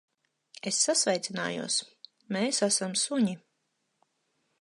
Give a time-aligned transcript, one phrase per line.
[0.69, 1.77] Es sasveicinājos.
[2.37, 3.37] Mēs esam suņi.